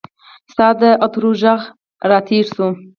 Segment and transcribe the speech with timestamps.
[0.51, 1.59] ستا د عطرو ږغ
[2.11, 2.67] راتیر سو